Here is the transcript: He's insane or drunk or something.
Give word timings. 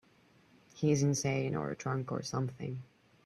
He's 0.73 1.03
insane 1.03 1.53
or 1.55 1.75
drunk 1.75 2.11
or 2.11 2.23
something. 2.23 2.81